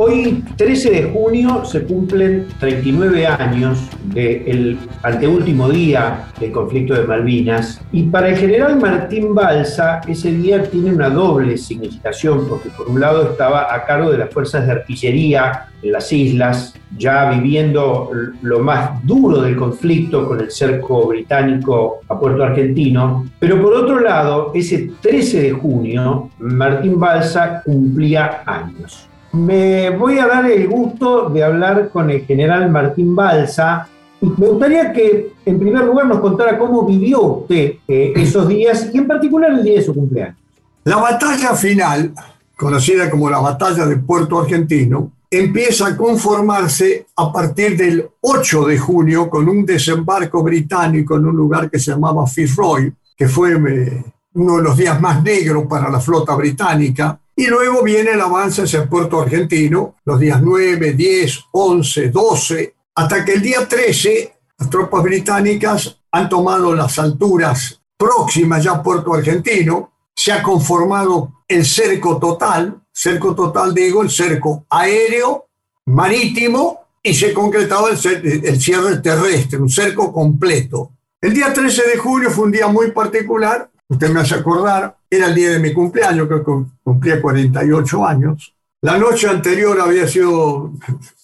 Hoy, 0.00 0.44
13 0.54 0.90
de 0.92 1.02
junio, 1.10 1.64
se 1.64 1.82
cumplen 1.82 2.46
39 2.60 3.26
años 3.26 3.80
del 4.04 4.78
anteúltimo 5.02 5.68
día 5.68 6.28
del 6.38 6.52
conflicto 6.52 6.94
de 6.94 7.02
Malvinas 7.02 7.80
y 7.90 8.04
para 8.04 8.28
el 8.28 8.36
general 8.36 8.78
Martín 8.78 9.34
Balsa 9.34 10.00
ese 10.06 10.30
día 10.30 10.62
tiene 10.62 10.92
una 10.92 11.10
doble 11.10 11.58
significación 11.58 12.46
porque 12.48 12.68
por 12.68 12.86
un 12.86 13.00
lado 13.00 13.32
estaba 13.32 13.74
a 13.74 13.84
cargo 13.86 14.12
de 14.12 14.18
las 14.18 14.32
fuerzas 14.32 14.66
de 14.66 14.72
artillería 14.74 15.66
en 15.82 15.90
las 15.90 16.12
islas, 16.12 16.74
ya 16.96 17.30
viviendo 17.30 18.12
lo 18.40 18.60
más 18.60 19.04
duro 19.04 19.42
del 19.42 19.56
conflicto 19.56 20.28
con 20.28 20.40
el 20.40 20.52
cerco 20.52 21.08
británico 21.08 22.02
a 22.06 22.16
Puerto 22.16 22.44
Argentino, 22.44 23.26
pero 23.40 23.60
por 23.60 23.74
otro 23.74 23.98
lado, 23.98 24.52
ese 24.54 24.92
13 25.02 25.42
de 25.42 25.50
junio, 25.50 26.30
Martín 26.38 27.00
Balsa 27.00 27.62
cumplía 27.64 28.44
años. 28.46 29.08
Me 29.32 29.90
voy 29.90 30.18
a 30.18 30.26
dar 30.26 30.50
el 30.50 30.68
gusto 30.68 31.28
de 31.28 31.44
hablar 31.44 31.90
con 31.90 32.10
el 32.10 32.24
general 32.24 32.70
Martín 32.70 33.14
Balsa. 33.14 33.88
Y 34.20 34.26
me 34.26 34.48
gustaría 34.48 34.92
que, 34.92 35.34
en 35.44 35.58
primer 35.58 35.84
lugar, 35.84 36.06
nos 36.06 36.20
contara 36.20 36.58
cómo 36.58 36.86
vivió 36.86 37.22
usted 37.22 37.74
eh, 37.86 38.12
esos 38.16 38.48
días 38.48 38.90
y, 38.92 38.98
en 38.98 39.06
particular, 39.06 39.52
el 39.52 39.62
día 39.62 39.74
de 39.74 39.82
su 39.82 39.94
cumpleaños. 39.94 40.36
La 40.84 40.96
batalla 40.96 41.54
final, 41.54 42.12
conocida 42.56 43.10
como 43.10 43.28
la 43.28 43.38
batalla 43.38 43.84
de 43.86 43.98
Puerto 43.98 44.40
Argentino, 44.40 45.12
empieza 45.30 45.88
a 45.88 45.96
conformarse 45.96 47.06
a 47.16 47.30
partir 47.30 47.76
del 47.76 48.08
8 48.20 48.64
de 48.64 48.78
junio 48.78 49.28
con 49.28 49.48
un 49.48 49.66
desembarco 49.66 50.42
británico 50.42 51.16
en 51.16 51.26
un 51.26 51.36
lugar 51.36 51.70
que 51.70 51.78
se 51.78 51.90
llamaba 51.90 52.26
Fitzroy, 52.26 52.92
que 53.16 53.28
fue 53.28 53.52
eh, 53.52 54.04
uno 54.34 54.56
de 54.56 54.62
los 54.62 54.76
días 54.76 55.00
más 55.00 55.22
negros 55.22 55.66
para 55.68 55.90
la 55.90 56.00
flota 56.00 56.34
británica, 56.34 57.20
y 57.38 57.46
luego 57.46 57.84
viene 57.84 58.10
el 58.10 58.20
avance 58.20 58.62
hacia 58.62 58.88
puerto 58.88 59.20
argentino, 59.20 59.94
los 60.04 60.18
días 60.18 60.42
9, 60.42 60.94
10, 60.94 61.44
11, 61.52 62.08
12, 62.08 62.74
hasta 62.96 63.24
que 63.24 63.34
el 63.34 63.42
día 63.42 63.68
13 63.68 64.32
las 64.58 64.68
tropas 64.68 65.04
británicas 65.04 66.00
han 66.10 66.28
tomado 66.28 66.74
las 66.74 66.98
alturas 66.98 67.80
próximas 67.96 68.64
ya 68.64 68.72
a 68.72 68.82
puerto 68.82 69.14
argentino, 69.14 69.92
se 70.16 70.32
ha 70.32 70.42
conformado 70.42 71.44
el 71.46 71.64
cerco 71.64 72.18
total, 72.18 72.82
cerco 72.92 73.36
total 73.36 73.72
digo, 73.72 74.02
el 74.02 74.10
cerco 74.10 74.66
aéreo, 74.68 75.46
marítimo, 75.86 76.80
y 77.00 77.14
se 77.14 77.30
ha 77.30 77.34
concretado 77.34 77.88
el, 77.88 78.44
el 78.46 78.60
cierre 78.60 78.96
terrestre, 78.96 79.60
un 79.60 79.70
cerco 79.70 80.12
completo. 80.12 80.90
El 81.20 81.34
día 81.34 81.52
13 81.52 81.86
de 81.86 81.98
julio 81.98 82.32
fue 82.32 82.46
un 82.46 82.52
día 82.52 82.66
muy 82.66 82.90
particular 82.90 83.70
usted 83.88 84.10
me 84.10 84.20
hace 84.20 84.34
acordar, 84.34 84.96
era 85.10 85.26
el 85.26 85.34
día 85.34 85.50
de 85.50 85.58
mi 85.58 85.72
cumpleaños, 85.72 86.28
que 86.28 86.42
cumplía 86.82 87.20
48 87.20 88.06
años. 88.06 88.54
La 88.82 88.98
noche 88.98 89.28
anterior 89.28 89.80
había 89.80 90.06
sido, 90.06 90.72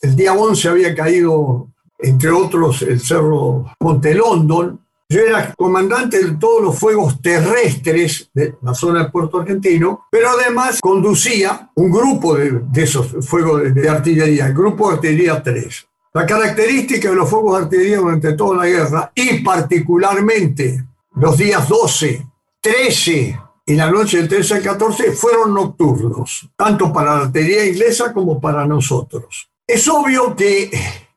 el 0.03 0.17
día 0.17 0.33
11 0.33 0.69
había 0.69 0.95
caído, 0.95 1.69
entre 1.99 2.31
otros, 2.31 2.83
el 2.83 3.01
cerro 3.01 3.67
Monte 3.81 4.15
London. 4.15 4.81
Yo 5.09 5.21
era 5.21 5.55
comandante 5.55 6.25
de 6.25 6.33
todos 6.33 6.65
los 6.65 6.79
fuegos 6.79 7.21
terrestres 7.21 8.31
de 8.33 8.57
la 8.63 8.75
zona 8.75 9.03
del 9.03 9.13
puerto 9.13 9.41
argentino, 9.41 10.07
pero 10.11 10.31
además 10.31 10.81
conducía 10.81 11.71
un 11.77 11.91
grupo 11.91 12.35
de, 12.35 12.63
esos 12.83 13.15
fuegos 13.25 13.63
de, 13.63 13.73
de 13.73 13.89
artillería, 13.89 14.47
el 14.47 14.55
grupo 14.55 14.89
de 14.89 14.95
artillería 14.97 15.43
3. 15.43 15.87
La 16.15 16.27
característica 16.27 17.11
de 17.11 17.17
los 17.17 17.29
fuegos 17.29 17.59
de 17.59 17.65
artillería 17.65 17.99
durante 17.99 18.33
toda 18.33 18.65
la 18.65 18.67
guerra, 18.67 19.13
y 19.15 19.41
particularmente 19.41 20.85
los 21.17 21.37
días 21.37 21.69
12 21.69 22.34
13 22.65 23.39
y 23.67 23.75
la 23.75 23.91
noche 23.91 24.17
del 24.17 24.29
13 24.29 24.55
al 24.55 24.63
14 24.63 25.13
fueron 25.13 25.53
nocturnos, 25.53 26.49
tanto 26.57 26.91
para 26.91 27.15
la 27.15 27.23
artillería 27.25 27.67
inglesa 27.67 28.11
como 28.15 28.41
para 28.41 28.65
nosotros. 28.65 29.51
Es 29.67 29.87
obvio 29.87 30.35
que 30.35 30.71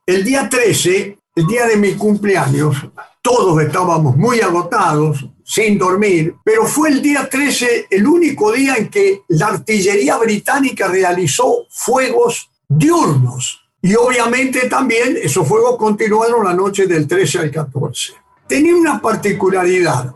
el 0.05 0.25
día 0.25 0.49
13, 0.49 1.17
el 1.35 1.47
día 1.47 1.65
de 1.65 1.77
mi 1.77 1.93
cumpleaños, 1.93 2.75
todos 3.21 3.61
estábamos 3.61 4.17
muy 4.17 4.41
agotados, 4.41 5.25
sin 5.45 5.77
dormir, 5.77 6.35
pero 6.43 6.65
fue 6.65 6.89
el 6.89 7.01
día 7.01 7.29
13 7.29 7.87
el 7.91 8.05
único 8.05 8.51
día 8.51 8.75
en 8.75 8.89
que 8.89 9.21
la 9.29 9.47
artillería 9.47 10.17
británica 10.17 10.89
realizó 10.89 11.65
fuegos 11.69 12.49
diurnos. 12.67 13.61
Y 13.81 13.95
obviamente 13.95 14.67
también 14.67 15.17
esos 15.23 15.47
fuegos 15.47 15.77
continuaron 15.77 16.43
la 16.43 16.53
noche 16.53 16.87
del 16.87 17.07
13 17.07 17.39
al 17.39 17.51
14. 17.51 18.15
Tenía 18.49 18.75
una 18.75 19.01
particularidad. 19.01 20.13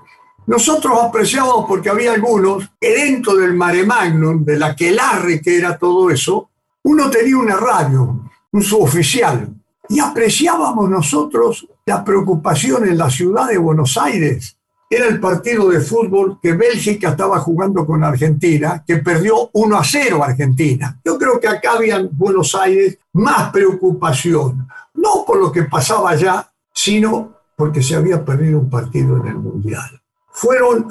Nosotros 0.51 0.99
apreciábamos 1.01 1.63
porque 1.65 1.89
había 1.89 2.11
algunos 2.11 2.69
que 2.77 2.93
dentro 2.93 3.37
del 3.37 3.53
mare 3.53 3.85
magnum, 3.85 4.43
de 4.43 4.59
la 4.59 4.75
quelarre 4.75 5.41
que 5.41 5.57
era 5.57 5.77
todo 5.77 6.09
eso, 6.09 6.49
uno 6.83 7.09
tenía 7.09 7.37
una 7.37 7.55
radio, 7.55 8.19
un 8.51 8.61
suboficial, 8.61 9.47
y 9.87 10.01
apreciábamos 10.01 10.89
nosotros 10.89 11.65
la 11.85 12.03
preocupación 12.03 12.85
en 12.85 12.97
la 12.97 13.09
ciudad 13.09 13.47
de 13.47 13.57
Buenos 13.57 13.97
Aires. 13.97 14.57
Era 14.89 15.07
el 15.07 15.21
partido 15.21 15.69
de 15.69 15.79
fútbol 15.79 16.37
que 16.43 16.51
Bélgica 16.51 17.11
estaba 17.11 17.39
jugando 17.39 17.85
con 17.85 18.03
Argentina, 18.03 18.83
que 18.85 18.97
perdió 18.97 19.51
1 19.53 19.77
a 19.77 19.85
0 19.85 20.21
Argentina. 20.21 20.99
Yo 21.05 21.17
creo 21.17 21.39
que 21.39 21.47
acá 21.47 21.75
había 21.77 21.95
en 21.95 22.09
Buenos 22.11 22.53
Aires 22.55 22.97
más 23.13 23.53
preocupación, 23.53 24.67
no 24.95 25.23
por 25.25 25.37
lo 25.37 25.49
que 25.49 25.63
pasaba 25.63 26.09
allá, 26.09 26.51
sino 26.73 27.37
porque 27.55 27.81
se 27.81 27.95
había 27.95 28.25
perdido 28.25 28.59
un 28.59 28.69
partido 28.69 29.15
en 29.15 29.27
el 29.27 29.35
Mundial. 29.35 30.00
Fueron 30.33 30.87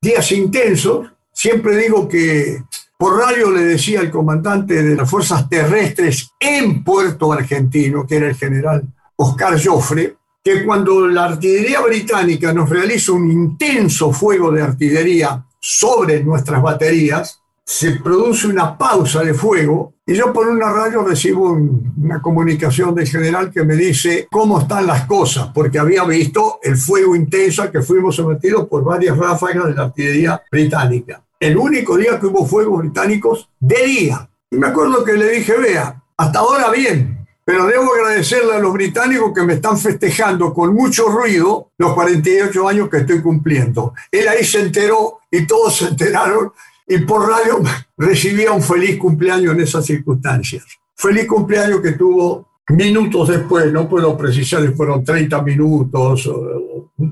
días 0.00 0.30
intensos. 0.32 1.08
Siempre 1.32 1.76
digo 1.76 2.08
que 2.08 2.62
por 2.98 3.18
radio 3.18 3.50
le 3.50 3.62
decía 3.62 4.00
al 4.00 4.10
comandante 4.10 4.82
de 4.82 4.96
las 4.96 5.10
fuerzas 5.10 5.48
terrestres 5.48 6.30
en 6.40 6.82
Puerto 6.82 7.32
Argentino, 7.32 8.06
que 8.06 8.16
era 8.16 8.28
el 8.28 8.36
general 8.36 8.82
Oscar 9.16 9.60
Joffre, 9.62 10.16
que 10.42 10.64
cuando 10.64 11.06
la 11.06 11.24
artillería 11.24 11.80
británica 11.80 12.52
nos 12.52 12.70
realiza 12.70 13.12
un 13.12 13.30
intenso 13.30 14.12
fuego 14.12 14.50
de 14.50 14.62
artillería 14.62 15.44
sobre 15.60 16.22
nuestras 16.22 16.62
baterías, 16.62 17.42
se 17.68 17.90
produce 17.96 18.46
una 18.46 18.78
pausa 18.78 19.24
de 19.24 19.34
fuego 19.34 19.94
y 20.06 20.14
yo 20.14 20.32
por 20.32 20.46
una 20.46 20.72
radio 20.72 21.02
recibo 21.02 21.50
una 21.50 22.22
comunicación 22.22 22.94
del 22.94 23.08
general 23.08 23.50
que 23.50 23.64
me 23.64 23.74
dice 23.74 24.28
cómo 24.30 24.60
están 24.60 24.86
las 24.86 25.04
cosas, 25.06 25.48
porque 25.52 25.80
había 25.80 26.04
visto 26.04 26.60
el 26.62 26.76
fuego 26.76 27.16
intenso 27.16 27.62
al 27.62 27.72
que 27.72 27.82
fuimos 27.82 28.14
sometidos 28.14 28.68
por 28.68 28.84
varias 28.84 29.16
ráfagas 29.16 29.66
de 29.66 29.74
la 29.74 29.82
artillería 29.82 30.40
británica. 30.48 31.24
El 31.40 31.56
único 31.56 31.96
día 31.96 32.20
que 32.20 32.26
hubo 32.26 32.46
fuegos 32.46 32.78
británicos 32.78 33.50
de 33.58 33.84
día. 33.84 34.30
Y 34.48 34.56
me 34.56 34.68
acuerdo 34.68 35.02
que 35.02 35.14
le 35.14 35.28
dije, 35.28 35.58
vea, 35.58 36.00
hasta 36.16 36.38
ahora 36.38 36.70
bien, 36.70 37.26
pero 37.44 37.66
debo 37.66 37.92
agradecerle 37.92 38.54
a 38.54 38.60
los 38.60 38.72
británicos 38.72 39.32
que 39.34 39.42
me 39.42 39.54
están 39.54 39.76
festejando 39.76 40.54
con 40.54 40.72
mucho 40.72 41.08
ruido 41.08 41.72
los 41.78 41.94
48 41.94 42.68
años 42.68 42.88
que 42.88 42.98
estoy 42.98 43.20
cumpliendo. 43.20 43.92
Él 44.12 44.28
ahí 44.28 44.44
se 44.44 44.60
enteró 44.60 45.18
y 45.32 45.48
todos 45.48 45.76
se 45.78 45.88
enteraron 45.88 46.52
y 46.86 46.98
por 46.98 47.28
radio 47.28 47.62
recibía 47.96 48.52
un 48.52 48.62
feliz 48.62 48.98
cumpleaños 48.98 49.54
en 49.54 49.60
esas 49.60 49.84
circunstancias. 49.84 50.64
Feliz 50.94 51.26
cumpleaños 51.26 51.80
que 51.80 51.92
tuvo 51.92 52.48
minutos 52.68 53.28
después, 53.28 53.72
no 53.72 53.88
puedo 53.88 54.16
precisar 54.16 54.62
si 54.62 54.68
fueron 54.68 55.04
30 55.04 55.42
minutos, 55.42 56.28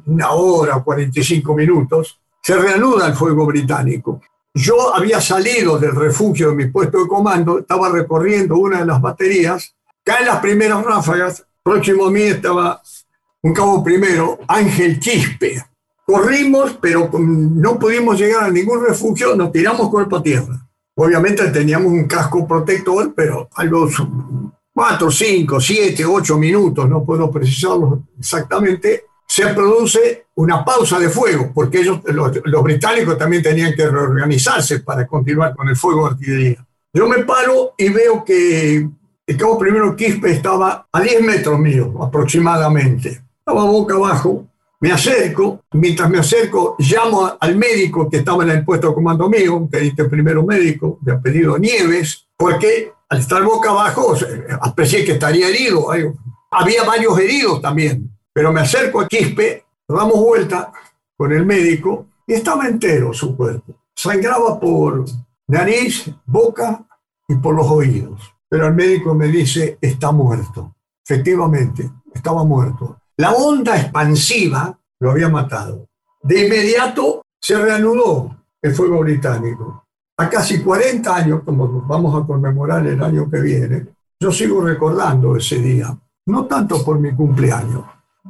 una 0.06 0.30
hora, 0.30 0.82
45 0.82 1.54
minutos, 1.54 2.18
se 2.42 2.56
reanuda 2.56 3.08
el 3.08 3.14
fuego 3.14 3.46
británico. 3.46 4.20
Yo 4.54 4.94
había 4.94 5.20
salido 5.20 5.78
del 5.78 5.94
refugio 5.94 6.50
de 6.50 6.56
mi 6.56 6.66
puesto 6.66 7.02
de 7.02 7.08
comando, 7.08 7.58
estaba 7.58 7.88
recorriendo 7.88 8.56
una 8.56 8.80
de 8.80 8.86
las 8.86 9.00
baterías, 9.00 9.74
caen 10.02 10.26
las 10.26 10.38
primeras 10.38 10.84
ráfagas, 10.84 11.44
próximo 11.62 12.06
a 12.06 12.10
mí 12.10 12.22
estaba 12.22 12.80
un 13.42 13.52
cabo 13.52 13.82
primero, 13.82 14.38
Ángel 14.48 14.98
Quispe, 14.98 15.62
Corrimos, 16.14 16.78
pero 16.80 17.10
no 17.18 17.76
pudimos 17.76 18.16
llegar 18.16 18.44
a 18.44 18.50
ningún 18.50 18.86
refugio, 18.86 19.34
nos 19.34 19.50
tiramos 19.50 19.90
cuerpo 19.90 20.18
a 20.18 20.22
tierra. 20.22 20.64
Obviamente 20.94 21.50
teníamos 21.50 21.90
un 21.90 22.04
casco 22.04 22.46
protector, 22.46 23.12
pero 23.16 23.48
algo 23.56 23.88
cuatro, 24.72 25.10
cinco, 25.10 25.60
siete, 25.60 26.04
ocho 26.04 26.38
minutos, 26.38 26.88
no 26.88 27.04
puedo 27.04 27.28
precisarlo 27.32 28.04
exactamente, 28.16 29.06
se 29.26 29.48
produce 29.48 30.26
una 30.36 30.64
pausa 30.64 31.00
de 31.00 31.08
fuego, 31.08 31.50
porque 31.52 31.80
ellos, 31.80 31.98
los, 32.04 32.62
británicos 32.62 33.18
también 33.18 33.42
tenían 33.42 33.74
que 33.74 33.84
reorganizarse 33.84 34.80
para 34.80 35.08
continuar 35.08 35.56
con 35.56 35.68
el 35.68 35.74
fuego 35.74 36.04
de 36.04 36.12
artillería. 36.12 36.66
Yo 36.92 37.08
me 37.08 37.24
paro 37.24 37.74
y 37.76 37.88
veo 37.88 38.24
que 38.24 38.88
el 39.26 39.36
cabo 39.36 39.58
primero 39.58 39.96
Quispe 39.96 40.30
estaba 40.30 40.86
a 40.92 41.00
10 41.00 41.22
metros 41.22 41.58
mío 41.58 41.92
aproximadamente. 42.00 43.20
Estaba 43.40 43.64
boca 43.64 43.96
abajo, 43.96 44.46
me 44.84 44.92
acerco, 44.92 45.64
mientras 45.72 46.10
me 46.10 46.18
acerco, 46.18 46.76
llamo 46.78 47.38
al 47.40 47.56
médico 47.56 48.06
que 48.10 48.18
estaba 48.18 48.44
en 48.44 48.50
el 48.50 48.66
puesto 48.66 48.88
de 48.88 48.94
comando 48.94 49.30
mío, 49.30 49.56
un 49.56 49.70
teniente 49.70 50.04
primero 50.04 50.44
médico 50.44 50.98
de 51.00 51.12
apellido 51.12 51.56
Nieves, 51.56 52.26
porque 52.36 52.92
al 53.08 53.20
estar 53.20 53.42
boca 53.44 53.70
abajo 53.70 54.14
aprecié 54.60 55.02
que 55.02 55.12
estaría 55.12 55.48
herido. 55.48 55.86
Había 56.50 56.84
varios 56.84 57.18
heridos 57.18 57.62
también, 57.62 58.10
pero 58.30 58.52
me 58.52 58.60
acerco 58.60 59.00
a 59.00 59.08
Quispe, 59.08 59.64
damos 59.88 60.20
vuelta 60.20 60.70
con 61.16 61.32
el 61.32 61.46
médico 61.46 62.08
y 62.26 62.34
estaba 62.34 62.68
entero 62.68 63.14
su 63.14 63.34
cuerpo. 63.34 63.74
Sangraba 63.96 64.60
por 64.60 65.06
nariz, 65.46 66.10
boca 66.26 66.86
y 67.26 67.36
por 67.36 67.54
los 67.54 67.68
oídos. 67.68 68.20
pero 68.50 68.66
el 68.66 68.74
médico 68.74 69.14
me 69.14 69.28
dice, 69.28 69.78
está 69.80 70.12
muerto. 70.12 70.76
Efectivamente, 71.02 71.90
estaba 72.12 72.44
muerto. 72.44 72.98
La 73.16 73.32
onda 73.32 73.76
expansiva 73.76 74.76
lo 74.98 75.10
había 75.12 75.28
matado. 75.28 75.86
De 76.22 76.46
inmediato 76.46 77.22
se 77.40 77.56
reanudó 77.56 78.34
el 78.60 78.74
fuego 78.74 79.00
británico. 79.00 79.84
A 80.16 80.28
casi 80.28 80.60
40 80.62 81.14
años, 81.14 81.42
como 81.44 81.82
vamos 81.82 82.20
a 82.20 82.26
conmemorar 82.26 82.86
el 82.86 83.02
año 83.02 83.30
que 83.30 83.40
viene, 83.40 83.86
yo 84.18 84.32
sigo 84.32 84.62
recordando 84.62 85.36
ese 85.36 85.58
día, 85.58 85.96
no 86.26 86.46
tanto 86.46 86.84
por 86.84 86.98
mi 86.98 87.14
cumpleaños, 87.14 87.84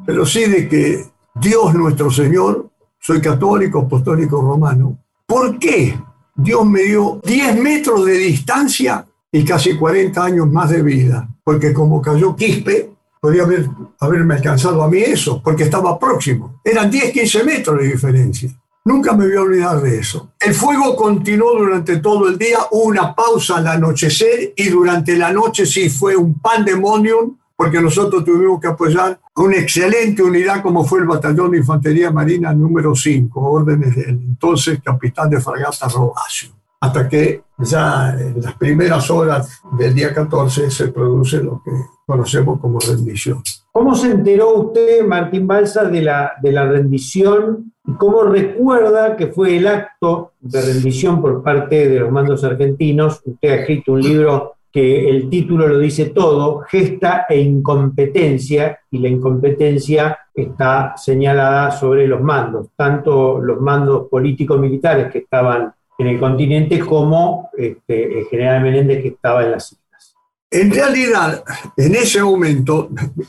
pero 0.05 0.27
sí 0.27 0.45
de 0.47 0.69
que 0.69 1.05
Dios 1.35 1.75
nuestro 1.75 2.11
Señor, 2.11 2.69
soy 2.99 3.21
católico, 3.21 3.81
apostólico 3.81 4.41
romano, 4.41 4.99
¿por 5.27 5.59
qué 5.59 5.99
Dios 6.35 6.67
me 6.67 6.83
dio 6.83 7.21
10 7.23 7.61
metros 7.63 8.05
de 8.05 8.19
distancia 8.19 9.07
y 9.31 9.45
casi 9.45 9.77
40 9.77 10.25
años 10.25 10.51
más 10.51 10.71
de 10.71 10.83
vida? 10.83 11.29
Porque 11.45 11.73
como 11.73 12.03
cayó 12.03 12.35
Quispe, 12.35 12.94
podría 13.25 13.45
haber, 13.45 13.67
haberme 14.01 14.35
alcanzado 14.35 14.83
a 14.83 14.91
mí 14.91 14.99
eso, 14.99 15.41
porque 15.43 15.63
estaba 15.63 15.99
próximo. 15.99 16.61
Eran 16.63 16.91
10, 16.91 17.11
15 17.11 17.43
metros 17.45 17.81
de 17.81 17.87
diferencia. 17.87 18.51
Nunca 18.85 19.15
me 19.15 19.27
voy 19.27 19.37
a 19.37 19.41
olvidar 19.41 19.81
de 19.81 19.99
eso. 19.99 20.35
El 20.39 20.53
fuego 20.53 20.95
continuó 20.95 21.59
durante 21.59 22.01
todo 22.01 22.29
el 22.29 22.37
día, 22.37 22.59
hubo 22.71 22.85
una 22.85 23.15
pausa 23.15 23.57
al 23.57 23.67
anochecer 23.67 24.53
y 24.55 24.69
durante 24.69 25.17
la 25.17 25.33
noche 25.33 25.65
sí 25.65 25.89
fue 25.89 26.15
un 26.15 26.39
pandemonium 26.39 27.39
porque 27.57 27.81
nosotros 27.81 28.27
tuvimos 28.27 28.61
que 28.61 28.67
apoyar 28.67 29.19
una 29.37 29.57
excelente 29.57 30.23
unidad 30.23 30.61
como 30.61 30.85
fue 30.85 31.01
el 31.01 31.07
Batallón 31.07 31.53
de 31.53 31.59
Infantería 31.59 32.11
Marina 32.11 32.53
número 32.53 32.95
5, 32.95 33.41
órdenes 33.41 33.97
del 33.97 34.17
entonces 34.17 34.81
capitán 34.85 35.31
de 35.31 35.41
fragata 35.41 35.89
Robacio. 35.89 36.51
Hasta 36.85 37.09
que 37.09 37.41
ya 37.57 38.15
en 38.21 38.43
las 38.43 38.57
primeras 38.57 39.11
horas 39.11 39.63
del 39.79 39.95
día 39.95 40.13
14 40.13 40.71
se 40.71 40.89
produce 40.89 41.43
lo 41.43 41.63
que 41.65 41.71
conocemos 42.05 42.61
como 42.61 42.79
rendición. 42.79 43.43
¿Cómo 43.73 43.95
se 43.95 44.11
enteró 44.11 44.55
usted, 44.57 45.03
Martín 45.07 45.47
Balsa, 45.47 45.85
de 45.85 46.03
la, 46.03 46.33
de 46.43 46.53
la 46.53 46.67
rendición 46.67 47.73
y 47.87 47.93
cómo 47.95 48.25
recuerda 48.25 49.17
que 49.17 49.29
fue 49.29 49.57
el 49.57 49.67
acto 49.67 50.33
de 50.41 50.61
rendición 50.61 51.23
por 51.23 51.43
parte 51.43 51.89
de 51.89 52.01
los 52.01 52.13
mandos 52.13 52.45
argentinos? 52.45 53.23
Usted 53.25 53.49
ha 53.49 53.55
escrito 53.55 53.93
un 53.93 54.03
libro 54.03 54.57
que 54.71 55.09
el 55.09 55.31
título 55.31 55.67
lo 55.67 55.79
dice 55.79 56.11
todo, 56.11 56.65
gesta 56.69 57.25
e 57.31 57.41
incompetencia, 57.41 58.79
y 58.91 58.99
la 58.99 59.09
incompetencia 59.09 60.19
está 60.35 60.95
señalada 60.99 61.71
sobre 61.71 62.07
los 62.07 62.21
mandos, 62.21 62.69
tanto 62.77 63.41
los 63.41 63.59
mandos 63.59 64.09
políticos 64.11 64.61
militares 64.61 65.11
que 65.11 65.21
estaban 65.21 65.73
en 65.99 66.07
el 66.07 66.19
continente 66.19 66.79
como 66.81 67.51
este, 67.57 68.25
general 68.31 68.63
Menéndez 68.63 69.03
que 69.03 69.09
estaba 69.09 69.45
en 69.45 69.53
las 69.53 69.73
islas. 69.73 70.15
En 70.51 70.71
realidad, 70.71 71.45
en 71.77 71.95
ese 71.95 72.23
momento, 72.23 72.89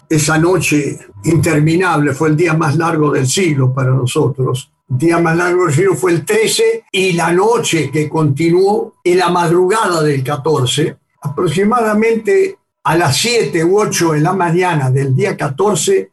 esa 0.10 0.38
noche 0.38 1.00
interminable 1.24 2.14
fue 2.14 2.30
el 2.30 2.38
día 2.38 2.54
más 2.54 2.76
largo 2.76 3.12
del 3.12 3.28
siglo 3.28 3.74
para 3.74 3.92
nosotros. 3.92 4.72
El 4.90 4.98
día 4.98 5.18
más 5.20 5.36
largo 5.36 5.66
del 5.66 5.74
siglo 5.74 5.96
fue 5.96 6.12
el 6.12 6.26
13 6.26 6.86
y 6.92 7.14
la 7.14 7.32
noche 7.32 7.90
que 7.90 8.08
continuó 8.08 8.96
en 9.04 9.18
la 9.18 9.30
madrugada 9.30 10.04
del 10.04 10.24
14 10.24 10.98
aproximadamente 11.26 12.60
a 12.84 12.96
las 12.96 13.18
7 13.18 13.64
u 13.66 13.80
8 13.80 14.12
de 14.14 14.22
la 14.22 14.34
mañana 14.34 14.92
del 14.92 15.16
día 15.16 15.36
14, 15.36 16.12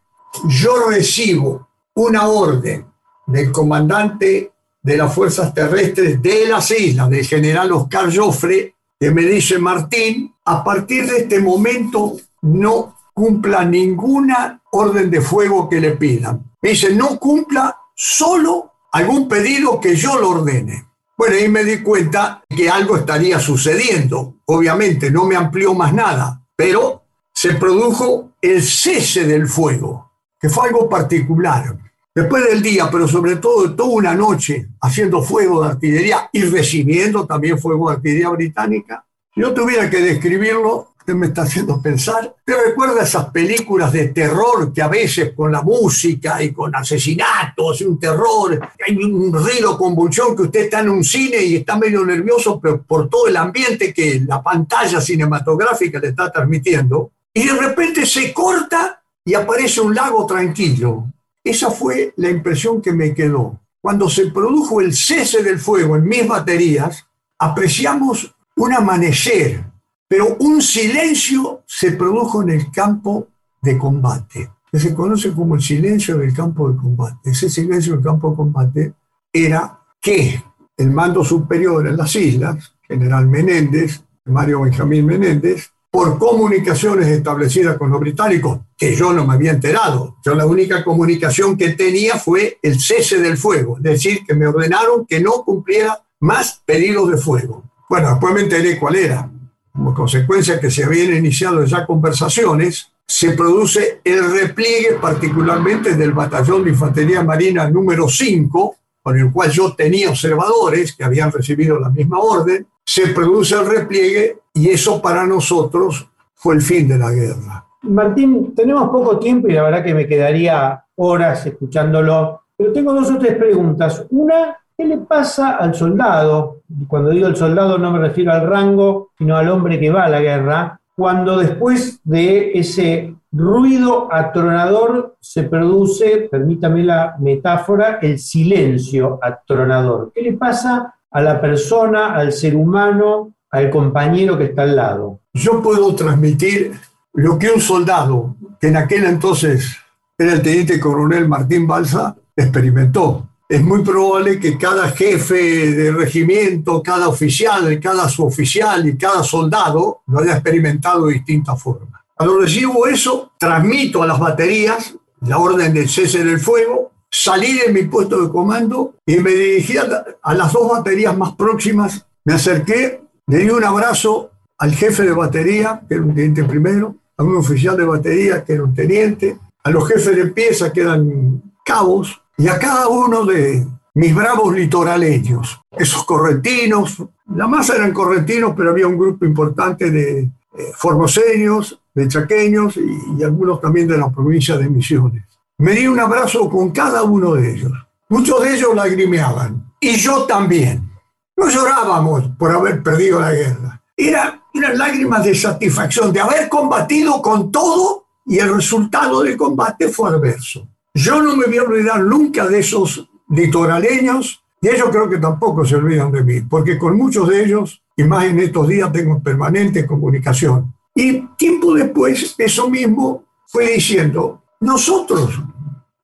yo 0.48 0.88
recibo 0.88 1.69
una 1.94 2.28
orden 2.28 2.87
del 3.26 3.52
comandante 3.52 4.51
de 4.82 4.96
las 4.96 5.14
fuerzas 5.14 5.55
terrestres 5.55 6.20
de 6.20 6.49
las 6.49 6.70
islas, 6.70 7.08
del 7.08 7.25
general 7.25 7.73
Oscar 7.73 8.14
Joffre, 8.14 8.75
que 8.99 9.11
me 9.11 9.23
dice, 9.23 9.58
Martín, 9.58 10.34
a 10.44 10.62
partir 10.62 11.06
de 11.06 11.19
este 11.19 11.40
momento 11.40 12.17
no 12.43 12.96
cumpla 13.14 13.64
ninguna 13.64 14.62
orden 14.73 15.11
de 15.11 15.20
fuego 15.20 15.69
que 15.69 15.81
le 15.81 15.93
pidan. 15.93 16.52
Me 16.61 16.70
dice, 16.70 16.94
no 16.94 17.19
cumpla 17.19 17.76
solo 17.94 18.73
algún 18.93 19.29
pedido 19.29 19.81
que 19.81 19.94
yo 19.94 20.19
lo 20.19 20.31
ordene. 20.31 20.87
Bueno, 21.17 21.37
ahí 21.37 21.49
me 21.49 21.64
di 21.64 21.82
cuenta 21.82 22.43
que 22.49 22.69
algo 22.69 22.96
estaría 22.96 23.38
sucediendo. 23.38 24.37
Obviamente 24.46 25.11
no 25.11 25.25
me 25.25 25.37
amplió 25.37 25.75
más 25.75 25.93
nada, 25.93 26.44
pero 26.56 27.02
se 27.32 27.55
produjo 27.55 28.32
el 28.40 28.62
cese 28.62 29.25
del 29.25 29.46
fuego, 29.46 30.12
que 30.40 30.49
fue 30.49 30.69
algo 30.69 30.88
particular. 30.88 31.76
Después 32.14 32.44
del 32.44 32.60
día, 32.60 32.90
pero 32.92 33.08
sobre 33.08 33.36
todo 33.36 33.74
toda 33.74 33.88
una 33.88 34.14
noche 34.14 34.68
haciendo 34.82 35.22
fuego 35.22 35.62
de 35.62 35.70
artillería 35.70 36.28
y 36.30 36.42
recibiendo 36.42 37.26
también 37.26 37.58
fuego 37.58 37.88
de 37.88 37.96
artillería 37.96 38.28
británica, 38.28 39.06
yo 39.34 39.54
tuviera 39.54 39.88
que 39.88 40.02
describirlo, 40.02 40.88
usted 40.98 41.14
me 41.14 41.28
está 41.28 41.42
haciendo 41.42 41.80
pensar. 41.80 42.36
¿Te 42.44 42.54
recuerda 42.54 43.02
esas 43.02 43.30
películas 43.30 43.94
de 43.94 44.08
terror 44.08 44.74
que 44.74 44.82
a 44.82 44.88
veces 44.88 45.32
con 45.34 45.50
la 45.50 45.62
música 45.62 46.42
y 46.42 46.52
con 46.52 46.76
asesinatos 46.76 47.80
y 47.80 47.84
un 47.84 47.98
terror, 47.98 48.60
hay 48.86 48.94
un 48.94 49.32
ruido, 49.32 49.78
convulsión, 49.78 50.36
que 50.36 50.42
usted 50.42 50.60
está 50.64 50.80
en 50.80 50.90
un 50.90 51.02
cine 51.02 51.42
y 51.42 51.56
está 51.56 51.78
medio 51.78 52.04
nervioso 52.04 52.60
pero 52.60 52.82
por 52.82 53.08
todo 53.08 53.26
el 53.28 53.38
ambiente 53.38 53.94
que 53.94 54.20
la 54.26 54.42
pantalla 54.42 55.00
cinematográfica 55.00 55.98
le 55.98 56.08
está 56.08 56.30
transmitiendo? 56.30 57.12
Y 57.32 57.46
de 57.46 57.54
repente 57.54 58.04
se 58.04 58.34
corta 58.34 59.02
y 59.24 59.32
aparece 59.32 59.80
un 59.80 59.94
lago 59.94 60.26
tranquilo. 60.26 61.06
Esa 61.44 61.70
fue 61.70 62.14
la 62.16 62.30
impresión 62.30 62.80
que 62.80 62.92
me 62.92 63.14
quedó. 63.14 63.60
Cuando 63.80 64.08
se 64.08 64.30
produjo 64.30 64.80
el 64.80 64.94
cese 64.94 65.42
del 65.42 65.58
fuego 65.58 65.96
en 65.96 66.06
mis 66.06 66.26
baterías, 66.26 67.04
apreciamos 67.38 68.34
un 68.56 68.72
amanecer 68.72 69.72
pero 70.12 70.36
un 70.40 70.60
silencio 70.60 71.62
se 71.66 71.92
produjo 71.92 72.42
en 72.42 72.50
el 72.50 72.70
campo 72.70 73.28
de 73.62 73.78
combate, 73.78 74.50
que 74.70 74.78
se 74.78 74.94
conoce 74.94 75.32
como 75.32 75.54
el 75.54 75.62
silencio 75.62 76.18
del 76.18 76.34
campo 76.34 76.70
de 76.70 76.76
combate. 76.76 77.30
Ese 77.30 77.48
silencio 77.48 77.94
del 77.94 78.04
campo 78.04 78.28
de 78.28 78.36
combate 78.36 78.94
era 79.32 79.80
que 80.02 80.44
el 80.76 80.90
mando 80.90 81.24
superior 81.24 81.88
en 81.88 81.96
las 81.96 82.14
islas, 82.14 82.76
general 82.86 83.26
Menéndez, 83.26 84.04
Mario 84.26 84.60
Benjamín 84.60 85.06
Menéndez, 85.06 85.71
por 85.92 86.18
comunicaciones 86.18 87.06
establecidas 87.08 87.76
con 87.76 87.90
los 87.90 88.00
británicos, 88.00 88.60
que 88.78 88.96
yo 88.96 89.12
no 89.12 89.26
me 89.26 89.34
había 89.34 89.50
enterado. 89.50 90.16
Yo 90.24 90.34
la 90.34 90.46
única 90.46 90.82
comunicación 90.82 91.54
que 91.58 91.74
tenía 91.74 92.16
fue 92.16 92.58
el 92.62 92.80
cese 92.80 93.20
del 93.20 93.36
fuego, 93.36 93.76
es 93.76 93.82
decir, 93.82 94.24
que 94.26 94.34
me 94.34 94.46
ordenaron 94.46 95.05
que 95.06 95.20
no 95.20 95.44
cumpliera 95.44 96.02
más 96.20 96.62
pedidos 96.64 97.10
de 97.10 97.19
fuego. 97.19 97.62
Bueno, 97.90 98.08
después 98.08 98.32
me 98.32 98.40
enteré 98.40 98.78
cuál 98.78 98.96
era 98.96 99.31
como 99.70 99.94
consecuencia 99.94 100.58
que 100.58 100.70
se 100.70 100.84
habían 100.84 101.14
iniciado 101.14 101.64
ya 101.64 101.86
conversaciones, 101.86 102.90
se 103.06 103.32
produce 103.32 104.00
el 104.05 104.31
repliegue 104.32 104.98
particularmente 105.00 105.94
del 105.94 106.12
Batallón 106.12 106.64
de 106.64 106.70
Infantería 106.70 107.22
Marina 107.22 107.69
número 107.69 108.08
5, 108.08 108.76
con 109.02 109.19
el 109.19 109.31
cual 109.31 109.50
yo 109.50 109.74
tenía 109.74 110.08
observadores 110.08 110.94
que 110.94 111.05
habían 111.05 111.32
recibido 111.32 111.78
la 111.78 111.90
misma 111.90 112.19
orden, 112.19 112.67
se 112.84 113.08
produce 113.08 113.55
el 113.55 113.67
repliegue 113.67 114.39
y 114.55 114.69
eso 114.69 115.01
para 115.01 115.27
nosotros 115.27 116.08
fue 116.34 116.55
el 116.55 116.62
fin 116.62 116.89
de 116.89 116.98
la 116.98 117.10
guerra. 117.10 117.65
Martín, 117.82 118.55
tenemos 118.55 118.89
poco 118.91 119.19
tiempo 119.19 119.48
y 119.48 119.53
la 119.53 119.65
verdad 119.65 119.84
que 119.84 119.94
me 119.94 120.06
quedaría 120.06 120.84
horas 120.96 121.46
escuchándolo, 121.46 122.43
pero 122.56 122.72
tengo 122.72 122.93
dos 122.93 123.10
o 123.10 123.19
tres 123.19 123.36
preguntas. 123.36 124.06
Una, 124.10 124.56
¿Qué 124.77 124.86
le 124.86 124.98
pasa 124.98 125.56
al 125.56 125.74
soldado? 125.74 126.62
Y 126.69 126.86
cuando 126.86 127.10
digo 127.10 127.27
el 127.27 127.36
soldado 127.36 127.79
no 127.79 127.93
me 127.93 127.98
refiero 127.98 128.32
al 128.32 128.46
rango, 128.46 129.10
sino 129.19 129.36
al 129.36 129.48
hombre 129.48 129.79
que 129.79 129.91
va 129.91 130.05
a 130.05 130.08
la 130.08 130.20
guerra, 130.20 130.81
cuando 130.96 131.39
después 131.39 132.01
de 132.05 132.53
ese 132.55 133.15
ruido 133.31 134.08
atronador 134.12 135.17
se 135.20 135.44
produce, 135.44 136.29
permítame 136.31 136.84
la 136.84 137.17
metáfora, 137.19 137.98
el 138.01 138.19
silencio 138.19 139.19
atronador. 139.22 140.10
¿Qué 140.15 140.22
le 140.22 140.32
pasa 140.34 140.94
a 141.12 141.20
la 141.20 141.40
persona, 141.40 142.14
al 142.14 142.32
ser 142.32 142.56
humano, 142.56 143.34
al 143.50 143.70
compañero 143.70 144.38
que 144.38 144.44
está 144.44 144.62
al 144.62 144.76
lado? 144.76 145.20
Yo 145.34 145.62
puedo 145.62 145.94
transmitir 145.94 146.72
lo 147.14 147.38
que 147.38 147.50
un 147.50 147.60
soldado, 147.60 148.36
que 148.60 148.69
en 148.69 148.76
aquel 148.76 149.04
entonces 149.04 149.76
era 150.16 150.32
el 150.32 150.42
teniente 150.42 150.81
coronel 150.81 151.28
Martín 151.28 151.66
Balsa, 151.66 152.16
experimentó 152.36 153.28
es 153.52 153.62
muy 153.62 153.82
probable 153.82 154.40
que 154.40 154.56
cada 154.56 154.88
jefe 154.88 155.72
de 155.72 155.92
regimiento, 155.92 156.82
cada 156.82 157.06
oficial, 157.06 157.78
cada 157.81 158.08
suboficial 158.08 158.88
y 158.88 158.96
cada 158.96 159.22
soldado 159.22 160.00
lo 160.06 160.20
haya 160.20 160.32
experimentado 160.32 161.04
de 161.04 161.14
distintas 161.16 161.62
formas. 161.62 162.00
Cuando 162.14 162.40
recibo 162.40 162.86
eso, 162.86 163.32
transmito 163.38 164.02
a 164.02 164.06
las 164.06 164.19
baterías 164.19 164.94
la 165.20 165.36
orden 165.36 165.74
del 165.74 165.86
cese 165.86 166.24
del 166.24 166.40
fuego, 166.40 166.92
salí 167.12 167.58
de 167.58 167.72
mi 167.72 167.82
puesto 167.82 168.22
de 168.22 168.31
comando 168.31 168.94
y 169.04 169.16
me 169.16 169.32
dirigí 169.32 169.76
a, 169.76 170.34
las 170.34 170.52
dos 170.52 170.70
baterías 170.70 171.16
más 171.16 171.32
próximas. 171.32 172.06
Me 172.24 172.34
acerqué, 172.34 173.02
le 173.26 173.38
di 173.38 173.50
un 173.50 173.62
abrazo 173.62 174.31
al 174.58 174.72
jefe 174.74 175.02
de 175.02 175.12
batería, 175.12 175.82
que 175.86 175.94
era 175.94 176.02
un 176.02 176.14
teniente 176.14 176.44
primero, 176.44 176.96
a 177.16 177.22
un 177.22 177.36
oficial 177.36 177.76
de 177.76 177.84
batería, 177.84 178.42
que 178.44 178.54
era 178.54 178.64
un 178.64 178.74
teniente, 178.74 179.38
a 179.62 179.70
los 179.70 179.86
jefes 179.86 180.16
de 180.16 180.26
pieza, 180.28 180.72
que 180.72 180.81
eran 180.81 181.42
cabos, 181.64 182.20
y 182.38 182.48
a 182.48 182.58
cada 182.58 182.88
uno 182.88 183.24
de 183.24 183.66
mis 183.94 184.14
bravos 184.14 184.54
litoraleños, 184.54 185.60
esos 185.70 186.04
correntinos, 186.04 186.96
la 187.34 187.46
masa 187.46 187.76
eran 187.76 187.92
correntinos, 187.92 188.54
pero 188.56 188.70
había 188.70 188.86
un 188.86 188.96
grupo 188.96 189.26
importante 189.26 189.90
de, 189.90 190.20
eh, 190.20 190.72
formoseños, 190.74 191.78
de 191.94 192.08
chaqueños 192.08 192.76
y, 192.76 193.19
y 193.19 193.22
algunos 193.22 193.60
también 193.60 193.86
de 193.86 193.98
la 193.98 194.10
provincia 194.10 194.56
de 194.56 194.69
Misiones. 194.69 195.24
Me 195.62 195.74
di 195.74 195.86
un 195.86 196.00
abrazo 196.00 196.50
con 196.50 196.72
cada 196.72 197.04
uno 197.04 197.34
de 197.34 197.52
ellos. 197.52 197.70
Muchos 198.08 198.42
de 198.42 198.56
ellos 198.56 198.74
lagrimeaban 198.74 199.72
y 199.78 199.94
yo 199.94 200.24
también. 200.24 200.90
No 201.36 201.48
llorábamos 201.48 202.32
por 202.36 202.50
haber 202.50 202.82
perdido 202.82 203.20
la 203.20 203.31
guerra. 203.31 203.81
Era, 203.96 204.42
eran 204.52 204.76
lágrimas 204.76 205.24
de 205.24 205.36
satisfacción, 205.36 206.12
de 206.12 206.19
haber 206.19 206.48
combatido 206.48 207.22
con 207.22 207.52
todo 207.52 208.06
y 208.26 208.40
el 208.40 208.52
resultado 208.52 209.22
del 209.22 209.36
combate 209.36 209.88
fue 209.88 210.08
adverso. 210.08 210.66
Yo 210.94 211.22
no 211.22 211.36
me 211.36 211.46
voy 211.46 211.58
a 211.58 211.62
olvidar 211.62 212.00
nunca 212.00 212.44
de 212.48 212.58
esos 212.58 213.08
litoraleños 213.28 214.42
y 214.60 214.66
ellos 214.66 214.88
creo 214.90 215.08
que 215.08 215.19
tampoco 215.19 215.64
se 215.64 215.76
olvidan 215.76 216.10
de 216.10 216.24
mí, 216.24 216.40
porque 216.40 216.76
con 216.76 216.96
muchos 216.96 217.28
de 217.28 217.44
ellos, 217.44 217.81
y 217.96 218.02
más 218.02 218.24
en 218.24 218.40
estos 218.40 218.66
días, 218.66 218.90
tengo 218.90 219.22
permanente 219.22 219.86
comunicación. 219.86 220.74
Y 220.92 221.20
tiempo 221.36 221.72
después, 221.72 222.34
eso 222.36 222.69
mismo 222.69 223.22
fue 223.46 223.74
diciendo, 223.74 224.42
nosotros, 224.62 225.40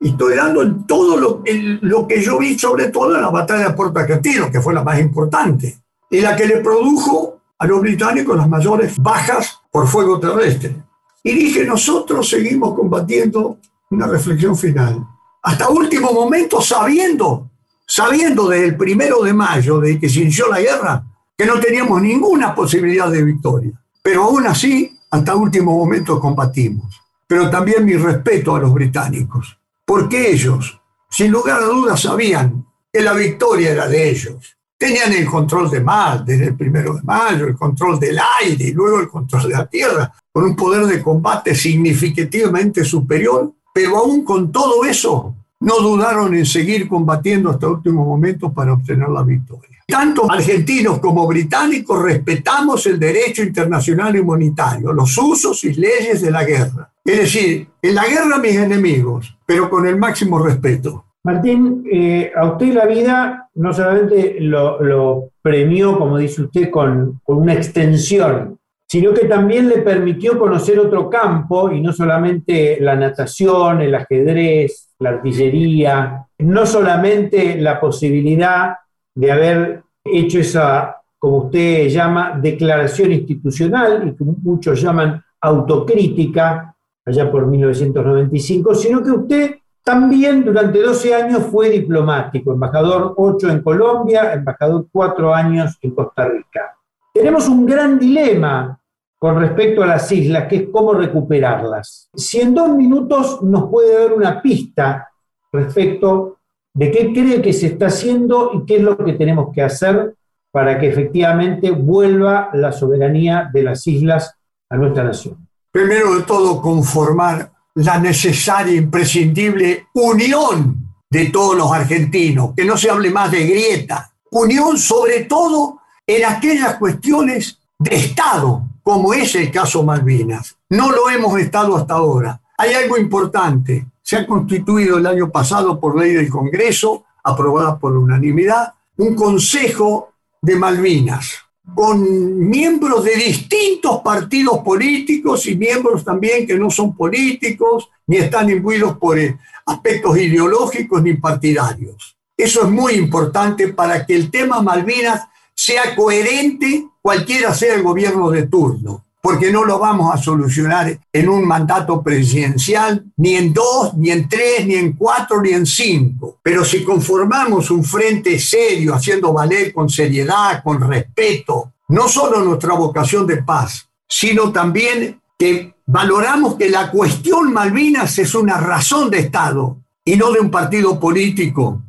y 0.01 0.11
en 0.11 0.87
todo 0.87 1.17
lo, 1.17 1.43
lo, 1.81 2.07
que 2.07 2.23
yo 2.23 2.39
vi, 2.39 2.59
sobre 2.59 2.89
todo 2.89 3.17
en 3.17 3.23
la 3.23 3.31
batalla 3.31 3.69
de 3.69 3.75
Puerto 3.75 3.99
Argentino, 3.99 4.51
que 4.51 4.61
fue 4.61 4.73
la 4.73 4.85
más 4.85 5.01
importante, 5.01 5.79
y 6.09 6.21
la 6.21 6.37
que 6.37 6.47
le 6.47 6.59
produjo 6.59 7.41
a 7.59 7.67
los 7.67 7.81
británicos 7.81 8.37
las 8.37 8.49
mayores 8.49 8.97
bajas 8.99 9.61
por 9.73 9.89
fuego 9.89 10.21
terrestre. 10.21 10.77
Y 11.25 11.33
dije, 11.33 11.65
nosotros 11.65 12.29
seguimos 12.29 12.75
combatiendo 12.75 13.59
una 13.91 14.07
reflexión 14.07 14.57
final. 14.57 15.05
Hasta 15.43 15.69
último 15.69 16.13
momento, 16.13 16.61
sabiendo, 16.61 17.51
sabiendo 17.87 18.49
desde 18.49 18.67
el 18.67 18.77
primero 18.77 19.23
de 19.23 19.33
mayo, 19.33 19.81
de 19.81 19.99
que 19.99 20.09
se 20.09 20.21
inició 20.21 20.47
la 20.49 20.61
guerra, 20.61 21.05
que 21.37 21.45
no 21.45 21.59
teníamos 21.59 22.01
ninguna 22.01 22.55
posibilidad 22.55 23.11
de 23.11 23.25
victoria. 23.25 23.73
Pero 24.01 24.25
aún 24.25 24.47
así, 24.47 24.97
hasta 25.11 25.35
último 25.35 25.77
momento 25.77 26.21
combatimos. 26.21 27.03
Pero 27.27 27.51
también 27.51 27.85
mi 27.85 27.95
respeto 27.95 28.55
a 28.55 28.61
los 28.61 28.73
británicos, 28.73 29.58
porque 29.89 30.31
ellos, 30.31 30.81
sin 31.11 31.33
lugar 31.33 31.63
a 31.63 31.67
dudas, 31.67 32.03
sabían 32.03 32.65
que 32.93 33.01
la 33.01 33.15
victoria 33.15 33.73
era 33.73 33.89
de 33.89 34.11
ellos. 34.11 34.57
Tenían 34.77 35.13
el 35.13 35.27
control 35.27 35.69
de 35.69 35.81
mar 35.81 36.25
desde 36.25 36.49
el 36.49 36.57
primero 36.57 36.95
de 36.95 37.03
mayo, 37.03 37.49
el 37.49 37.57
control 37.57 37.99
del 37.99 38.21
aire 38.41 38.67
y 38.67 38.73
luego 38.73 39.01
el 39.01 39.09
control 39.09 39.49
de 39.49 39.55
la 39.55 39.67
tierra, 39.67 40.13
con 40.31 40.45
un 40.45 40.55
poder 40.55 40.87
de 40.87 41.03
combate 41.03 41.55
significativamente 41.55 42.85
superior 42.85 43.53
pero 43.79 43.97
aún 43.97 44.25
con 44.25 44.51
todo 44.51 44.85
eso, 44.85 45.37
no 45.61 45.79
dudaron 45.79 46.35
en 46.35 46.45
seguir 46.45 46.89
combatiendo 46.89 47.51
hasta 47.51 47.67
el 47.67 47.75
último 47.75 48.05
momento 48.05 48.53
para 48.53 48.73
obtener 48.73 49.09
la 49.09 49.23
victoria. 49.23 49.78
Tanto 49.91 50.31
argentinos 50.31 50.99
como 50.99 51.27
británicos 51.27 52.03
respetamos 52.03 52.87
el 52.87 53.01
derecho 53.01 53.43
internacional 53.43 54.21
humanitario, 54.21 54.93
los 54.93 55.17
usos 55.17 55.65
y 55.65 55.73
leyes 55.73 56.21
de 56.21 56.31
la 56.31 56.45
guerra. 56.45 56.93
Es 57.03 57.19
decir, 57.19 57.67
en 57.81 57.95
la 57.95 58.07
guerra 58.07 58.37
mis 58.39 58.57
enemigos, 58.57 59.35
pero 59.47 59.71
con 59.71 59.87
el 59.87 59.97
máximo 59.97 60.41
respeto. 60.41 61.07
Martín, 61.25 61.85
eh, 61.91 62.31
a 62.37 62.53
usted 62.53 62.75
la 62.75 62.85
vida 62.85 63.49
no 63.55 63.73
solamente 63.73 64.37
lo, 64.41 65.31
premió, 65.41 65.99
como 65.99 66.19
dice 66.19 66.43
usted, 66.43 66.71
con, 66.71 67.21
con 67.25 67.39
una 67.39 67.55
extensión 67.55 68.59
sino 68.91 69.13
que 69.13 69.27
también 69.27 69.69
le 69.69 69.83
permitió 69.83 70.39
conocer 70.39 70.79
otro 70.79 71.11
campo 71.11 71.71
y 71.71 71.83
no 71.83 71.93
solamente 71.93 72.79
la 72.81 72.97
natación, 72.97 73.83
el 73.83 73.95
ajedrez, 73.95 74.95
la 74.99 75.11
artillería, 75.11 76.27
no 76.39 76.65
solamente 76.65 77.61
la 77.61 77.79
posibilidad 77.79 78.77
de 79.19 79.33
haber 79.33 79.83
hecho 80.05 80.39
esa, 80.39 80.97
como 81.19 81.39
usted 81.39 81.89
llama, 81.89 82.39
declaración 82.41 83.11
institucional 83.11 84.07
y 84.07 84.15
que 84.15 84.25
muchos 84.25 84.81
llaman 84.81 85.21
autocrítica, 85.41 86.73
allá 87.05 87.29
por 87.29 87.45
1995, 87.47 88.77
sino 88.77 89.03
que 89.03 89.11
usted 89.11 89.57
también 89.83 90.45
durante 90.45 90.81
12 90.81 91.15
años 91.15 91.43
fue 91.51 91.69
diplomático, 91.71 92.53
embajador 92.53 93.15
8 93.17 93.51
en 93.51 93.63
Colombia, 93.63 94.35
embajador 94.35 94.87
4 94.93 95.35
años 95.35 95.77
en 95.83 95.91
Costa 95.91 96.29
Rica. 96.29 96.77
Tenemos 97.13 97.49
un 97.49 97.67
gran 97.67 97.99
dilema 97.99 98.79
con 99.19 99.41
respecto 99.41 99.83
a 99.83 99.87
las 99.87 100.13
islas, 100.13 100.47
que 100.47 100.57
es 100.57 100.69
cómo 100.71 100.95
recuperarlas. 100.95 102.09
Si 102.15 102.41
en 102.41 102.55
dos 102.55 102.69
minutos 102.69 103.43
nos 103.43 103.69
puede 103.69 104.01
dar 104.01 104.13
una 104.13 104.41
pista 104.41 105.09
respecto 105.51 106.38
de 106.75 106.91
qué 106.91 107.13
cree 107.13 107.43
que 107.43 107.53
se 107.53 107.67
está 107.67 107.87
haciendo 107.87 108.53
y 108.55 108.67
qué 108.67 108.77
es 108.77 108.83
lo 108.83 108.97
que 108.97 109.15
tenemos 109.15 109.53
que 109.55 109.63
hacer 109.63 110.15
para 110.51 110.79
que 110.79 110.89
efectivamente 110.89 111.71
vuelva 111.71 112.51
la 112.55 112.73
soberanía 112.73 113.51
de 113.53 113.63
las 113.63 113.87
islas 113.87 114.35
a 114.71 114.77
nuestra 114.77 115.05
nación. 115.05 115.49
Primero 115.71 116.15
de 116.15 116.23
todo, 116.23 116.61
conformar 116.61 117.53
la 117.75 117.99
necesaria, 117.99 118.75
imprescindible 118.75 119.87
unión 119.95 120.89
de 121.11 121.27
todos 121.27 121.57
los 121.57 121.71
argentinos, 121.73 122.53
que 122.57 122.65
no 122.65 122.77
se 122.77 122.91
hable 122.91 123.11
más 123.11 123.31
de 123.31 123.47
grieta, 123.47 124.11
unión 124.31 124.79
sobre 124.79 125.25
todo 125.25 125.81
en 126.07 126.25
aquellas 126.25 126.77
cuestiones 126.77 127.59
de 127.79 127.97
Estado, 127.97 128.63
como 128.83 129.15
es 129.15 129.35
el 129.35 129.51
caso 129.51 129.83
Malvinas. 129.83 130.57
No 130.71 130.91
lo 130.91 131.09
hemos 131.09 131.39
estado 131.39 131.77
hasta 131.77 131.95
ahora. 131.95 132.41
Hay 132.57 132.75
algo 132.75 132.99
importante. 132.99 133.87
Se 134.09 134.17
ha 134.17 134.27
constituido 134.27 134.97
el 134.97 135.07
año 135.07 135.31
pasado 135.31 135.79
por 135.79 136.01
ley 136.01 136.15
del 136.15 136.31
Congreso, 136.31 137.05
aprobada 137.23 137.79
por 137.79 137.95
unanimidad, 137.95 138.73
un 138.97 139.15
Consejo 139.15 140.15
de 140.41 140.57
Malvinas, 140.57 141.35
con 141.75 142.49
miembros 142.49 143.05
de 143.05 143.17
distintos 143.17 144.01
partidos 144.01 144.61
políticos 144.61 145.45
y 145.45 145.57
miembros 145.57 146.07
también 146.07 146.47
que 146.47 146.59
no 146.59 146.71
son 146.71 146.97
políticos, 146.97 147.91
ni 148.07 148.17
están 148.17 148.49
imbuidos 148.49 148.97
por 148.97 149.19
eh, 149.19 149.37
aspectos 149.67 150.17
ideológicos 150.17 151.03
ni 151.03 151.13
partidarios. 151.13 152.17
Eso 152.35 152.63
es 152.63 152.71
muy 152.71 152.95
importante 152.95 153.69
para 153.75 154.07
que 154.07 154.15
el 154.17 154.31
tema 154.31 154.63
Malvinas 154.63 155.29
sea 155.55 155.95
coherente 155.95 156.89
cualquiera 157.03 157.53
sea 157.53 157.75
el 157.75 157.83
gobierno 157.83 158.31
de 158.31 158.47
turno, 158.47 159.05
porque 159.29 159.53
no 159.53 159.63
lo 159.63 159.79
vamos 159.79 160.15
a 160.15 160.17
solucionar 160.17 160.99
en 161.13 161.29
un 161.29 161.47
mandato 161.47 162.03
presidencial, 162.03 163.05
ni 163.19 163.37
en 163.37 163.53
dos, 163.53 163.93
ni 163.93 164.11
en 164.11 164.27
tres, 164.27 164.67
ni 164.67 164.75
en 164.75 164.95
cuatro, 164.95 165.43
ni 165.43 165.51
en 165.51 165.67
cinco. 165.67 166.39
Pero 166.43 166.65
si 166.65 166.83
conformamos 166.83 167.71
un 167.71 167.85
frente 167.85 168.39
serio, 168.39 168.95
haciendo 168.95 169.35
valer 169.35 169.75
con 169.75 169.91
seriedad, 169.91 170.63
con 170.65 170.81
respeto, 170.81 171.75
no 171.89 172.09
solo 172.09 172.43
nuestra 172.43 172.73
vocación 172.73 173.27
de 173.27 173.43
paz, 173.43 173.91
sino 174.09 174.51
también 174.51 175.21
que 175.39 175.75
valoramos 175.85 176.55
que 176.55 176.71
la 176.71 176.91
cuestión 176.91 177.53
Malvinas 177.53 178.19
es 178.19 178.35
una 178.35 178.57
razón 178.57 179.11
de 179.11 179.19
Estado 179.19 179.77
y 180.07 180.17
no 180.17 180.33
de 180.33 180.41
un 180.41 180.51
partido 180.51 180.99
político, 180.99 181.83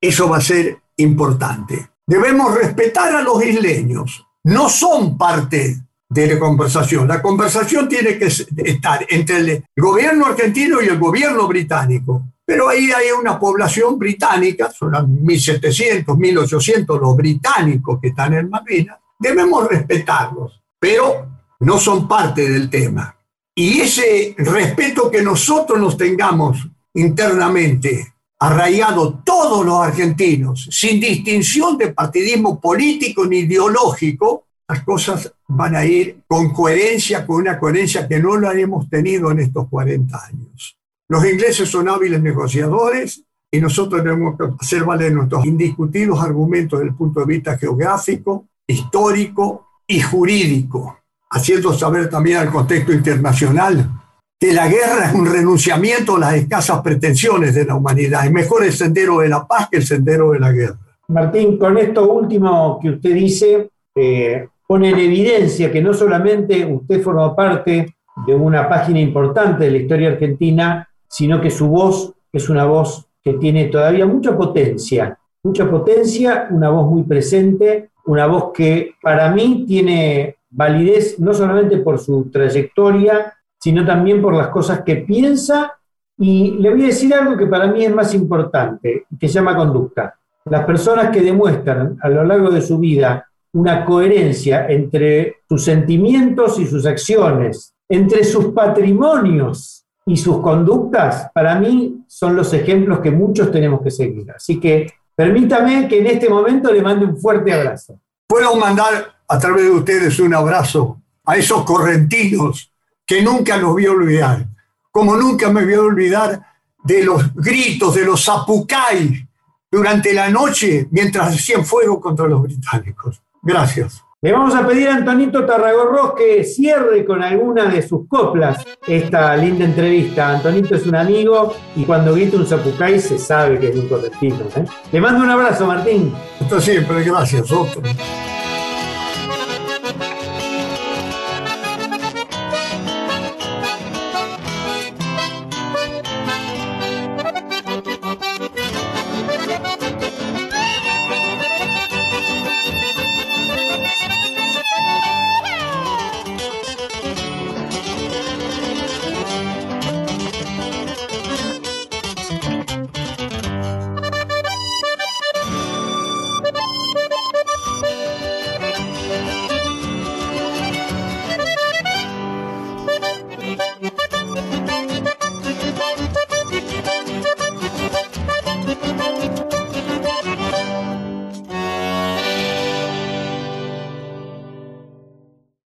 eso 0.00 0.26
va 0.30 0.38
a 0.38 0.40
ser 0.40 0.78
importante. 0.96 1.90
Debemos 2.06 2.54
respetar 2.54 3.14
a 3.14 3.20
los 3.20 3.44
isleños, 3.44 4.26
no 4.44 4.70
son 4.70 5.18
parte 5.18 5.82
de 6.08 6.26
la 6.26 6.38
conversación. 6.38 7.06
La 7.06 7.20
conversación 7.20 7.88
tiene 7.88 8.18
que 8.18 8.26
estar 8.26 9.06
entre 9.08 9.36
el 9.36 9.64
gobierno 9.76 10.26
argentino 10.26 10.80
y 10.80 10.86
el 10.86 10.98
gobierno 10.98 11.46
británico. 11.46 12.24
Pero 12.44 12.70
ahí 12.70 12.90
hay 12.90 13.10
una 13.10 13.38
población 13.38 13.98
británica, 13.98 14.70
son 14.70 14.92
1.700, 14.92 16.06
1.800 16.06 16.98
los 16.98 17.14
británicos 17.14 18.00
que 18.00 18.08
están 18.08 18.32
en 18.34 18.48
Malvinas. 18.48 18.96
Debemos 19.18 19.68
respetarlos, 19.68 20.62
pero 20.80 21.26
no 21.60 21.78
son 21.78 22.08
parte 22.08 22.48
del 22.48 22.70
tema. 22.70 23.14
Y 23.54 23.80
ese 23.80 24.34
respeto 24.38 25.10
que 25.10 25.20
nosotros 25.20 25.78
nos 25.78 25.96
tengamos 25.98 26.66
internamente 26.94 28.14
arraigado 28.38 29.20
todos 29.24 29.66
los 29.66 29.80
argentinos, 29.80 30.68
sin 30.70 31.00
distinción 31.00 31.76
de 31.76 31.92
partidismo 31.92 32.60
político 32.60 33.26
ni 33.26 33.38
ideológico, 33.38 34.46
las 34.68 34.84
cosas 34.84 35.32
van 35.46 35.74
a 35.74 35.84
ir 35.84 36.20
con 36.26 36.52
coherencia, 36.52 37.26
con 37.26 37.36
una 37.36 37.58
coherencia 37.58 38.06
que 38.06 38.20
no 38.20 38.36
la 38.36 38.52
hemos 38.52 38.88
tenido 38.90 39.30
en 39.30 39.40
estos 39.40 39.66
40 39.68 40.26
años. 40.26 40.76
Los 41.08 41.24
ingleses 41.24 41.68
son 41.70 41.88
hábiles 41.88 42.22
negociadores 42.22 43.24
y 43.50 43.60
nosotros 43.60 44.02
tenemos 44.02 44.36
que 44.36 44.44
hacer 44.60 44.84
valer 44.84 45.12
nuestros 45.12 45.46
indiscutidos 45.46 46.22
argumentos 46.22 46.78
desde 46.78 46.90
el 46.90 46.96
punto 46.96 47.20
de 47.20 47.26
vista 47.26 47.56
geográfico, 47.56 48.46
histórico 48.66 49.68
y 49.86 50.02
jurídico, 50.02 50.98
haciendo 51.30 51.72
saber 51.72 52.10
también 52.10 52.36
al 52.36 52.50
contexto 52.50 52.92
internacional 52.92 53.90
que 54.38 54.52
la 54.52 54.68
guerra 54.68 55.06
es 55.06 55.14
un 55.14 55.26
renunciamiento 55.26 56.16
a 56.16 56.20
las 56.20 56.34
escasas 56.34 56.82
pretensiones 56.82 57.54
de 57.54 57.64
la 57.64 57.74
humanidad. 57.74 58.26
Es 58.26 58.30
mejor 58.30 58.64
el 58.64 58.72
sendero 58.72 59.20
de 59.20 59.30
la 59.30 59.46
paz 59.46 59.68
que 59.70 59.78
el 59.78 59.86
sendero 59.86 60.32
de 60.32 60.40
la 60.40 60.52
guerra. 60.52 60.78
Martín, 61.08 61.58
con 61.58 61.78
esto 61.78 62.12
último 62.12 62.78
que 62.80 62.90
usted 62.90 63.14
dice, 63.14 63.70
eh, 63.96 64.46
pone 64.68 64.90
en 64.90 64.98
evidencia 64.98 65.72
que 65.72 65.80
no 65.80 65.94
solamente 65.94 66.62
usted 66.66 67.00
forma 67.00 67.34
parte 67.34 67.96
de 68.26 68.34
una 68.34 68.68
página 68.68 69.00
importante 69.00 69.64
de 69.64 69.70
la 69.70 69.78
historia 69.78 70.08
argentina, 70.10 70.86
sino 71.08 71.40
que 71.40 71.50
su 71.50 71.68
voz 71.68 72.12
es 72.30 72.50
una 72.50 72.66
voz 72.66 73.06
que 73.24 73.32
tiene 73.34 73.64
todavía 73.68 74.04
mucha 74.04 74.36
potencia, 74.36 75.18
mucha 75.42 75.70
potencia, 75.70 76.48
una 76.50 76.68
voz 76.68 76.86
muy 76.90 77.04
presente, 77.04 77.92
una 78.04 78.26
voz 78.26 78.52
que 78.52 78.92
para 79.00 79.30
mí 79.30 79.64
tiene 79.66 80.36
validez 80.50 81.18
no 81.18 81.32
solamente 81.32 81.78
por 81.78 81.98
su 81.98 82.30
trayectoria, 82.30 83.32
sino 83.58 83.86
también 83.86 84.20
por 84.20 84.34
las 84.34 84.48
cosas 84.48 84.82
que 84.82 84.96
piensa. 84.96 85.78
Y 86.18 86.58
le 86.58 86.70
voy 86.70 86.82
a 86.82 86.86
decir 86.88 87.14
algo 87.14 87.38
que 87.38 87.46
para 87.46 87.68
mí 87.68 87.86
es 87.86 87.94
más 87.94 88.14
importante, 88.14 89.06
que 89.18 89.28
se 89.28 89.34
llama 89.34 89.56
conducta. 89.56 90.14
Las 90.44 90.66
personas 90.66 91.08
que 91.08 91.22
demuestran 91.22 91.96
a 92.02 92.08
lo 92.10 92.22
largo 92.22 92.50
de 92.50 92.60
su 92.60 92.78
vida 92.78 93.27
una 93.52 93.84
coherencia 93.84 94.66
entre 94.68 95.38
sus 95.48 95.64
sentimientos 95.64 96.58
y 96.58 96.66
sus 96.66 96.86
acciones, 96.86 97.74
entre 97.88 98.24
sus 98.24 98.46
patrimonios 98.46 99.84
y 100.06 100.16
sus 100.16 100.40
conductas, 100.40 101.30
para 101.34 101.58
mí 101.58 102.04
son 102.06 102.36
los 102.36 102.52
ejemplos 102.52 103.00
que 103.00 103.10
muchos 103.10 103.50
tenemos 103.50 103.82
que 103.82 103.90
seguir. 103.90 104.30
Así 104.30 104.58
que 104.58 104.92
permítame 105.14 105.88
que 105.88 105.98
en 105.98 106.06
este 106.06 106.28
momento 106.28 106.72
le 106.72 106.82
mande 106.82 107.06
un 107.06 107.16
fuerte 107.16 107.52
abrazo. 107.52 107.98
Puedo 108.26 108.56
mandar 108.56 109.16
a 109.26 109.38
través 109.38 109.64
de 109.64 109.70
ustedes 109.70 110.18
un 110.20 110.34
abrazo 110.34 111.00
a 111.24 111.36
esos 111.36 111.64
correntinos 111.64 112.72
que 113.06 113.22
nunca 113.22 113.56
los 113.56 113.70
a 113.70 113.90
olvidar, 113.90 114.46
como 114.90 115.16
nunca 115.16 115.50
me 115.50 115.64
voy 115.64 115.74
a 115.74 115.80
olvidar 115.80 116.42
de 116.84 117.04
los 117.04 117.34
gritos 117.34 117.94
de 117.94 118.04
los 118.04 118.24
zapucay 118.24 119.26
durante 119.70 120.12
la 120.12 120.30
noche 120.30 120.88
mientras 120.90 121.34
hacían 121.34 121.64
fuego 121.64 122.00
contra 122.00 122.26
los 122.26 122.42
británicos. 122.42 123.22
Gracias. 123.48 124.04
Le 124.20 124.30
vamos 124.30 124.54
a 124.54 124.66
pedir 124.66 124.88
a 124.88 124.96
Antonito 124.96 125.46
Tarragorros 125.46 126.12
que 126.12 126.44
cierre 126.44 127.06
con 127.06 127.22
alguna 127.22 127.64
de 127.64 127.80
sus 127.80 128.06
coplas 128.06 128.62
esta 128.86 129.34
linda 129.38 129.64
entrevista. 129.64 130.28
Antonito 130.28 130.74
es 130.74 130.86
un 130.86 130.96
amigo 130.96 131.54
y 131.74 131.84
cuando 131.84 132.12
grita 132.12 132.36
un 132.36 132.46
zapucay 132.46 133.00
se 133.00 133.18
sabe 133.18 133.58
que 133.58 133.70
es 133.70 133.76
un 133.76 133.88
correntino. 133.88 134.36
¿eh? 134.54 134.64
Le 134.92 135.00
mando 135.00 135.24
un 135.24 135.30
abrazo, 135.30 135.66
Martín. 135.66 136.12
Hasta 136.42 136.60
siempre, 136.60 137.02
gracias. 137.04 137.50
Otro. 137.50 137.80